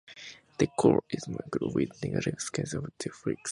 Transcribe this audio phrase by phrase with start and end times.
[0.57, 3.49] The core is marked with the negative scars of these flakes.